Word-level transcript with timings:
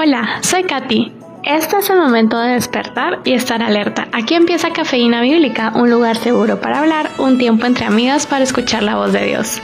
Hola, 0.00 0.38
soy 0.42 0.62
Katy. 0.62 1.10
Este 1.42 1.76
es 1.76 1.90
el 1.90 1.98
momento 1.98 2.38
de 2.38 2.52
despertar 2.52 3.18
y 3.24 3.32
estar 3.32 3.64
alerta. 3.64 4.06
Aquí 4.12 4.34
empieza 4.34 4.70
Cafeína 4.70 5.22
Bíblica, 5.22 5.72
un 5.74 5.90
lugar 5.90 6.16
seguro 6.16 6.60
para 6.60 6.78
hablar, 6.78 7.10
un 7.18 7.36
tiempo 7.36 7.66
entre 7.66 7.84
amigas 7.84 8.24
para 8.24 8.44
escuchar 8.44 8.84
la 8.84 8.94
voz 8.94 9.12
de 9.12 9.26
Dios. 9.26 9.60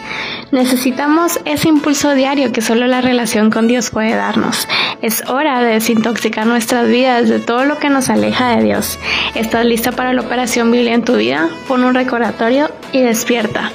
Necesitamos 0.51 1.39
ese 1.45 1.69
impulso 1.69 2.15
diario 2.15 2.51
que 2.51 2.63
solo 2.63 2.89
la 2.89 3.01
relación 3.01 3.53
con 3.53 3.69
Dios 3.69 3.91
puede 3.91 4.17
darnos. 4.17 4.67
Es 5.03 5.23
hora 5.29 5.61
de 5.61 5.75
desintoxicar 5.75 6.49
nuestras 6.49 6.89
vidas 6.89 7.29
de 7.29 7.39
todo 7.39 7.65
lo 7.65 7.79
que 7.79 7.89
nos 7.89 8.11
aleja 8.11 8.57
de 8.57 8.65
Dios. 8.65 8.99
¿Estás 9.37 9.65
lista 9.65 9.93
para 9.93 10.15
la 10.15 10.23
operación 10.23 10.73
Biblia 10.73 10.95
en 10.95 11.05
tu 11.05 11.15
vida? 11.15 11.49
Pon 11.69 11.85
un 11.85 11.95
recordatorio 11.95 12.73
y 12.91 13.03
despierta. 13.03 13.71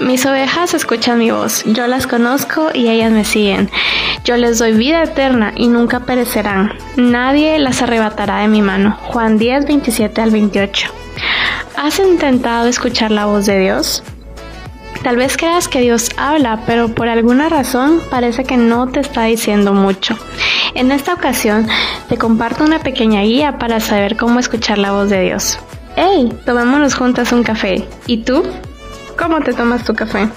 Mis 0.00 0.26
ovejas 0.26 0.74
escuchan 0.74 1.18
mi 1.18 1.30
voz, 1.30 1.64
yo 1.64 1.86
las 1.86 2.06
conozco 2.06 2.68
y 2.74 2.88
ellas 2.88 3.10
me 3.12 3.24
siguen. 3.24 3.70
Yo 4.24 4.36
les 4.36 4.58
doy 4.58 4.72
vida 4.72 5.02
eterna 5.02 5.52
y 5.56 5.68
nunca 5.68 6.00
perecerán. 6.00 6.72
Nadie 6.96 7.58
las 7.58 7.80
arrebatará 7.80 8.38
de 8.38 8.48
mi 8.48 8.60
mano. 8.60 8.98
Juan 9.04 9.38
10, 9.38 9.66
27 9.66 10.20
al 10.20 10.30
28. 10.30 10.88
¿Has 11.76 11.98
intentado 11.98 12.68
escuchar 12.68 13.10
la 13.10 13.26
voz 13.26 13.46
de 13.46 13.60
Dios? 13.60 14.02
Tal 15.02 15.16
vez 15.16 15.36
creas 15.36 15.68
que 15.68 15.80
Dios 15.80 16.10
habla, 16.16 16.62
pero 16.66 16.88
por 16.88 17.08
alguna 17.08 17.48
razón 17.48 18.00
parece 18.10 18.44
que 18.44 18.56
no 18.56 18.88
te 18.88 19.00
está 19.00 19.24
diciendo 19.24 19.72
mucho. 19.72 20.16
En 20.74 20.90
esta 20.90 21.14
ocasión 21.14 21.68
te 22.08 22.18
comparto 22.18 22.64
una 22.64 22.80
pequeña 22.80 23.22
guía 23.22 23.58
para 23.58 23.80
saber 23.80 24.16
cómo 24.16 24.40
escuchar 24.40 24.78
la 24.78 24.92
voz 24.92 25.08
de 25.08 25.22
Dios. 25.22 25.58
¡Hey! 25.96 26.36
Tomémonos 26.44 26.94
juntas 26.94 27.32
un 27.32 27.42
café. 27.42 27.86
¿Y 28.06 28.18
tú? 28.18 28.42
¿Cómo 29.18 29.40
te 29.40 29.52
tomas 29.52 29.84
tu 29.84 29.94
café? 29.94 30.28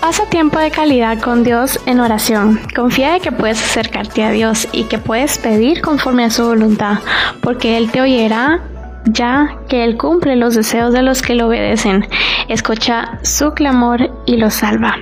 Pasa 0.00 0.26
tiempo 0.26 0.58
de 0.58 0.70
calidad 0.70 1.18
con 1.20 1.44
Dios 1.44 1.80
en 1.86 1.98
oración. 1.98 2.60
Confía 2.76 3.12
de 3.12 3.20
que 3.20 3.32
puedes 3.32 3.62
acercarte 3.62 4.22
a 4.22 4.30
Dios 4.30 4.68
y 4.70 4.84
que 4.84 4.98
puedes 4.98 5.38
pedir 5.38 5.80
conforme 5.80 6.24
a 6.24 6.30
su 6.30 6.44
voluntad, 6.44 6.98
porque 7.40 7.78
Él 7.78 7.90
te 7.90 8.02
oyerá 8.02 8.60
ya 9.06 9.56
que 9.68 9.84
Él 9.84 9.96
cumple 9.96 10.36
los 10.36 10.54
deseos 10.54 10.92
de 10.92 11.02
los 11.02 11.22
que 11.22 11.34
le 11.34 11.44
obedecen. 11.44 12.06
Escucha 12.48 13.18
su 13.22 13.52
clamor 13.52 14.10
y 14.26 14.36
lo 14.36 14.50
salva. 14.50 14.96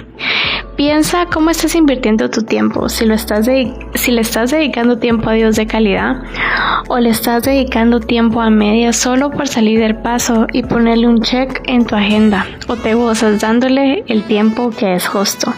Piensa 0.77 1.27
cómo 1.27 1.51
estás 1.51 1.75
invirtiendo 1.75 2.31
tu 2.31 2.43
tiempo, 2.43 2.89
si, 2.89 3.05
lo 3.05 3.15
estás 3.15 3.47
si 3.95 4.11
le 4.11 4.21
estás 4.21 4.51
dedicando 4.51 4.99
tiempo 4.99 5.29
a 5.29 5.35
Dios 5.35 5.57
de 5.57 5.67
calidad 5.67 6.23
o 6.89 6.99
le 6.99 7.11
estás 7.11 7.43
dedicando 7.43 8.01
tiempo 8.01 8.41
a 8.41 8.51
media 8.51 8.93
solo 8.93 9.31
por 9.31 9.49
salir 9.49 9.81
del 9.81 9.97
paso 9.97 10.47
y 10.53 10.63
ponerle 10.63 11.07
un 11.07 11.21
check 11.21 11.63
en 11.67 11.85
tu 11.85 11.95
agenda 11.95 12.47
o 12.69 12.77
te 12.77 12.95
gozas 12.95 13.41
dándole 13.41 14.03
el 14.09 14.25
tiempo 14.25 14.71
que 14.71 14.95
es 14.95 15.07
justo. 15.07 15.53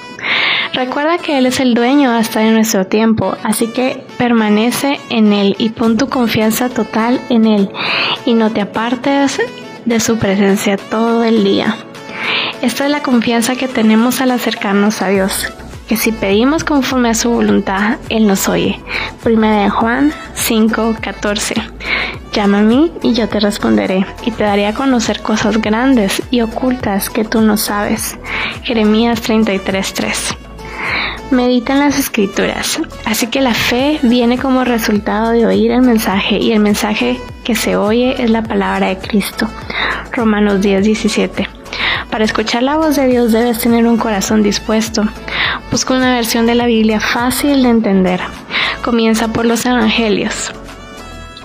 Recuerda 0.72 1.18
que 1.18 1.38
Él 1.38 1.46
es 1.46 1.60
el 1.60 1.74
dueño 1.74 2.10
hasta 2.10 2.40
de 2.40 2.50
nuestro 2.50 2.86
tiempo, 2.86 3.36
así 3.42 3.68
que 3.68 4.04
permanece 4.18 4.98
en 5.10 5.32
Él 5.32 5.54
y 5.58 5.70
pon 5.70 5.96
tu 5.96 6.08
confianza 6.08 6.68
total 6.68 7.20
en 7.28 7.46
Él 7.46 7.70
y 8.24 8.34
no 8.34 8.50
te 8.50 8.60
apartes 8.60 9.40
de 9.84 10.00
su 10.00 10.18
presencia 10.18 10.76
todo 10.76 11.24
el 11.24 11.44
día. 11.44 11.76
Esta 12.62 12.86
es 12.86 12.90
la 12.90 13.02
confianza 13.02 13.56
que 13.56 13.68
tenemos 13.68 14.20
al 14.20 14.30
acercarnos 14.30 15.02
a 15.02 15.08
Dios, 15.08 15.52
que 15.88 15.96
si 15.96 16.12
pedimos 16.12 16.64
conforme 16.64 17.10
a 17.10 17.14
su 17.14 17.30
voluntad, 17.30 17.98
Él 18.08 18.26
nos 18.26 18.48
oye. 18.48 18.80
Primera 19.22 19.64
de 19.64 19.70
Juan 19.70 20.12
5:14. 20.34 21.62
Llama 22.32 22.60
a 22.60 22.62
mí 22.62 22.90
y 23.02 23.12
yo 23.12 23.28
te 23.28 23.38
responderé 23.38 24.06
y 24.24 24.32
te 24.32 24.44
daré 24.44 24.66
a 24.66 24.74
conocer 24.74 25.20
cosas 25.20 25.60
grandes 25.60 26.20
y 26.30 26.40
ocultas 26.40 27.10
que 27.10 27.24
tú 27.24 27.42
no 27.42 27.56
sabes. 27.56 28.18
Jeremías 28.62 29.20
33:3. 29.22 30.43
Medita 31.34 31.72
en 31.72 31.80
las 31.80 31.98
escrituras. 31.98 32.80
Así 33.04 33.26
que 33.26 33.40
la 33.40 33.54
fe 33.54 33.98
viene 34.02 34.38
como 34.38 34.62
resultado 34.62 35.30
de 35.30 35.44
oír 35.44 35.72
el 35.72 35.82
mensaje 35.82 36.38
y 36.38 36.52
el 36.52 36.60
mensaje 36.60 37.20
que 37.42 37.56
se 37.56 37.76
oye 37.76 38.22
es 38.22 38.30
la 38.30 38.42
palabra 38.42 38.86
de 38.86 38.98
Cristo. 38.98 39.48
Romanos 40.12 40.60
10:17. 40.60 41.48
Para 42.08 42.24
escuchar 42.24 42.62
la 42.62 42.76
voz 42.76 42.94
de 42.94 43.08
Dios 43.08 43.32
debes 43.32 43.58
tener 43.58 43.84
un 43.84 43.96
corazón 43.96 44.44
dispuesto. 44.44 45.02
Busca 45.72 45.94
una 45.94 46.14
versión 46.14 46.46
de 46.46 46.54
la 46.54 46.66
Biblia 46.66 47.00
fácil 47.00 47.64
de 47.64 47.68
entender. 47.68 48.20
Comienza 48.84 49.26
por 49.26 49.44
los 49.44 49.66
Evangelios. 49.66 50.52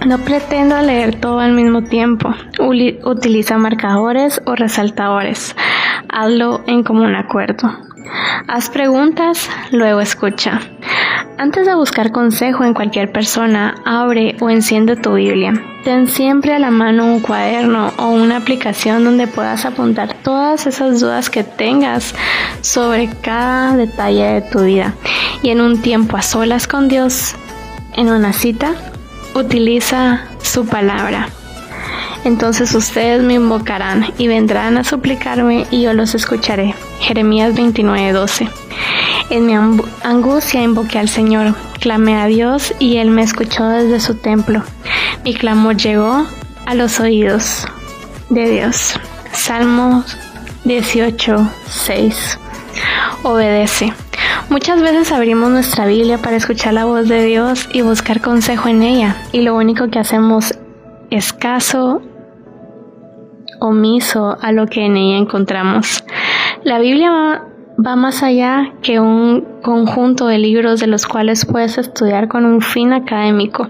No 0.06 0.20
pretendo 0.20 0.80
leer 0.82 1.20
todo 1.20 1.40
al 1.40 1.54
mismo 1.54 1.82
tiempo. 1.82 2.36
Utiliza 2.60 3.58
marcadores 3.58 4.40
o 4.46 4.56
resaltadores. 4.56 5.56
Hazlo 6.10 6.62
en 6.68 6.84
común 6.84 7.16
acuerdo. 7.16 7.89
Haz 8.48 8.70
preguntas, 8.70 9.50
luego 9.72 10.02
escucha. 10.02 10.62
Antes 11.38 11.66
de 11.66 11.76
buscar 11.76 12.12
consejo 12.12 12.66
en 12.66 12.74
cualquier 12.74 13.12
persona, 13.12 13.76
abre 13.86 14.36
o 14.42 14.50
enciende 14.50 14.96
tu 14.98 15.14
Biblia. 15.14 15.54
Ten 15.86 16.08
siempre 16.08 16.54
a 16.54 16.60
la 16.60 16.70
mano 16.70 17.06
un 17.06 17.22
cuaderno 17.22 17.94
o 17.98 18.10
una 18.10 18.38
aplicación 18.38 19.06
donde 19.06 19.28
puedas 19.28 19.64
apuntar 19.64 20.14
todas 20.22 20.68
esas 20.68 21.00
dudas 21.00 21.30
que 21.30 21.44
tengas 21.44 22.14
sobre 22.62 23.10
cada 23.22 23.78
detalle 23.78 24.26
de 24.26 24.42
tu 24.42 24.64
vida. 24.64 24.94
Y 25.42 25.52
en 25.52 25.62
un 25.62 25.82
tiempo 25.82 26.18
a 26.18 26.22
solas 26.22 26.68
con 26.68 26.90
Dios, 26.90 27.36
en 27.94 28.10
una 28.10 28.34
cita, 28.34 28.74
utiliza 29.34 30.26
su 30.42 30.66
palabra. 30.66 31.30
Entonces 32.26 32.76
ustedes 32.76 33.24
me 33.24 33.36
invocarán 33.36 34.14
y 34.18 34.28
vendrán 34.28 34.78
a 34.78 34.84
suplicarme 34.84 35.66
y 35.72 35.82
yo 35.84 35.94
los 35.94 36.16
escucharé. 36.16 36.76
Jeremías 37.00 37.54
29:12. 37.56 38.50
En 39.30 39.46
mi 39.46 39.56
angustia 40.04 40.62
invoqué 40.62 41.00
al 41.00 41.10
Señor, 41.10 41.56
clamé 41.80 42.16
a 42.16 42.26
Dios 42.26 42.74
y 42.80 42.98
Él 42.98 43.12
me 43.12 43.22
escuchó 43.22 43.68
desde 43.68 44.00
su 44.00 44.16
templo. 44.16 44.64
Mi 45.24 45.34
clamor 45.34 45.78
llegó 45.78 46.26
a 46.66 46.76
los 46.76 47.00
oídos 47.00 47.68
de 48.30 48.50
Dios. 48.50 49.00
Salmos 49.32 50.18
18:6. 50.66 52.38
Obedece. 53.24 53.94
Muchas 54.50 54.82
veces 54.82 55.12
abrimos 55.12 55.52
nuestra 55.52 55.86
Biblia 55.86 56.18
para 56.18 56.38
escuchar 56.38 56.74
la 56.74 56.86
voz 56.86 57.08
de 57.08 57.24
Dios 57.24 57.70
y 57.72 57.82
buscar 57.82 58.20
consejo 58.20 58.68
en 58.68 58.82
ella, 58.82 59.16
y 59.32 59.42
lo 59.42 59.56
único 59.56 59.90
que 59.90 60.00
hacemos 60.00 60.56
es 61.10 61.34
caso 61.34 62.02
omiso 63.60 64.38
a 64.42 64.52
lo 64.52 64.68
que 64.68 64.86
en 64.86 64.98
ella 64.98 65.18
encontramos. 65.18 66.04
La 66.64 66.80
Biblia 66.80 67.44
va 67.86 67.96
más 67.96 68.24
allá 68.24 68.74
que 68.82 69.00
un 69.00 69.46
conjunto 69.64 70.28
de 70.28 70.38
libros 70.38 70.80
de 70.80 70.88
los 70.88 71.06
cuales 71.08 71.46
puedes 71.46 71.78
estudiar 71.78 72.28
con 72.28 72.46
un 72.46 72.62
fin 72.62 72.94
académico. 72.94 73.70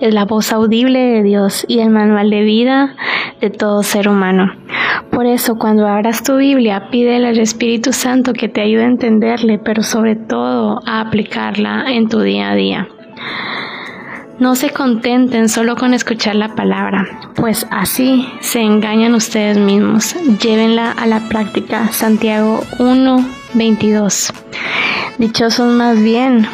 Es 0.00 0.14
la 0.14 0.24
voz 0.24 0.52
audible 0.52 0.98
de 0.98 1.22
Dios 1.22 1.64
y 1.68 1.80
el 1.80 1.90
manual 1.90 2.30
de 2.30 2.42
vida 2.42 2.96
de 3.40 3.50
todo 3.50 3.82
ser 3.82 4.08
humano. 4.08 4.52
Por 5.10 5.26
eso, 5.26 5.56
cuando 5.58 5.86
abras 5.86 6.22
tu 6.22 6.36
Biblia, 6.36 6.88
pídele 6.90 7.28
al 7.28 7.38
Espíritu 7.38 7.92
Santo 7.92 8.32
que 8.32 8.48
te 8.48 8.60
ayude 8.60 8.84
a 8.84 8.88
entenderle, 8.88 9.58
pero 9.58 9.82
sobre 9.82 10.16
todo 10.16 10.80
a 10.86 11.00
aplicarla 11.00 11.84
en 11.88 12.08
tu 12.08 12.20
día 12.20 12.50
a 12.50 12.54
día. 12.54 12.88
No 14.40 14.56
se 14.56 14.70
contenten 14.70 15.50
solo 15.50 15.76
con 15.76 15.92
escuchar 15.92 16.34
la 16.34 16.54
palabra, 16.54 17.06
pues 17.34 17.66
así 17.70 18.26
se 18.40 18.62
engañan 18.62 19.14
ustedes 19.14 19.58
mismos. 19.58 20.16
Llévenla 20.40 20.92
a 20.92 21.04
la 21.04 21.20
práctica. 21.28 21.92
Santiago 21.92 22.64
1, 22.78 23.28
22. 23.52 24.32
Dichosos 25.18 25.74
más 25.74 26.02
bien, 26.02 26.48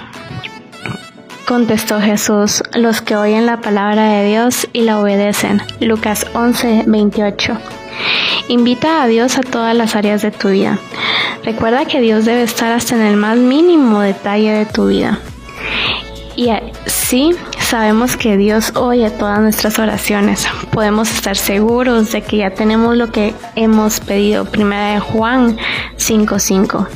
contestó 1.47 2.01
Jesús, 2.01 2.65
los 2.75 3.03
que 3.03 3.15
oyen 3.15 3.47
la 3.47 3.61
palabra 3.61 4.09
de 4.15 4.27
Dios 4.31 4.67
y 4.73 4.81
la 4.81 4.99
obedecen. 4.99 5.63
Lucas 5.79 6.27
11, 6.35 6.87
28. 6.89 7.57
Invita 8.49 9.01
a 9.01 9.07
Dios 9.07 9.39
a 9.39 9.43
todas 9.43 9.77
las 9.77 9.95
áreas 9.95 10.23
de 10.23 10.33
tu 10.33 10.49
vida. 10.49 10.81
Recuerda 11.45 11.85
que 11.85 12.01
Dios 12.01 12.25
debe 12.25 12.43
estar 12.43 12.73
hasta 12.73 12.97
en 12.97 13.03
el 13.03 13.17
más 13.17 13.39
mínimo 13.39 14.01
detalle 14.01 14.51
de 14.51 14.67
tu 14.67 14.89
vida. 14.89 15.21
Y 16.35 16.51
así 16.51 17.35
sabemos 17.67 18.17
que 18.17 18.37
Dios 18.37 18.73
oye 18.77 19.11
todas 19.11 19.41
nuestras 19.41 19.79
oraciones. 19.81 20.47
Podemos 20.71 21.11
estar 21.13 21.37
seguros 21.37 22.13
de 22.13 22.23
que 22.23 22.39
ya 22.39 22.51
tenemos 22.51 22.97
lo 22.97 23.11
que 23.11 23.35
hemos 23.57 23.99
pedido. 23.99 24.45
Primera 24.45 24.95
de 24.95 25.01
Juan 25.01 25.59
5:5. 25.97 26.87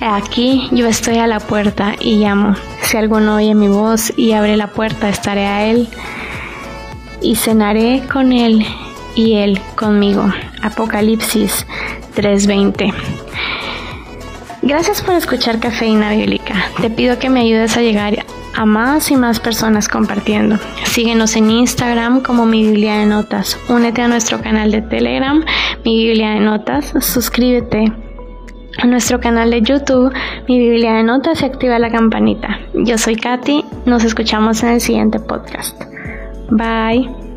Aquí 0.00 0.68
yo 0.72 0.86
estoy 0.86 1.18
a 1.18 1.26
la 1.26 1.40
puerta 1.40 1.94
y 2.00 2.16
llamo. 2.16 2.56
Si 2.82 2.96
alguno 2.96 3.36
oye 3.36 3.54
mi 3.54 3.68
voz 3.68 4.12
y 4.16 4.32
abre 4.32 4.56
la 4.56 4.68
puerta, 4.68 5.10
estaré 5.10 5.46
a 5.46 5.66
él 5.66 5.88
y 7.20 7.36
cenaré 7.36 8.02
con 8.10 8.32
él 8.32 8.64
y 9.14 9.34
él 9.34 9.60
conmigo. 9.76 10.32
Apocalipsis 10.62 11.66
3:20. 12.14 12.94
Gracias 14.62 15.02
por 15.02 15.14
escuchar 15.14 15.60
Cafeína 15.60 16.12
Bíblica. 16.12 16.54
Te 16.80 16.88
pido 16.88 17.18
que 17.18 17.28
me 17.28 17.40
ayudes 17.40 17.76
a 17.76 17.82
llegar 17.82 18.24
a 18.58 18.66
más 18.66 19.10
y 19.12 19.16
más 19.16 19.38
personas 19.38 19.88
compartiendo. 19.88 20.58
Síguenos 20.84 21.36
en 21.36 21.48
Instagram 21.48 22.22
como 22.22 22.44
Mi 22.44 22.66
Biblia 22.66 22.96
de 22.96 23.06
Notas. 23.06 23.56
Únete 23.68 24.02
a 24.02 24.08
nuestro 24.08 24.42
canal 24.42 24.72
de 24.72 24.82
Telegram, 24.82 25.44
Mi 25.84 26.04
Biblia 26.04 26.30
de 26.30 26.40
Notas. 26.40 26.92
Suscríbete 27.00 27.92
a 28.78 28.86
nuestro 28.86 29.20
canal 29.20 29.50
de 29.52 29.62
YouTube, 29.62 30.12
mi 30.48 30.58
Biblia 30.58 30.94
de 30.94 31.04
Notas 31.04 31.42
y 31.42 31.44
activa 31.44 31.78
la 31.78 31.90
campanita. 31.90 32.58
Yo 32.74 32.98
soy 32.98 33.14
Katy, 33.14 33.64
nos 33.86 34.02
escuchamos 34.02 34.62
en 34.64 34.70
el 34.70 34.80
siguiente 34.80 35.20
podcast. 35.20 35.80
Bye. 36.50 37.27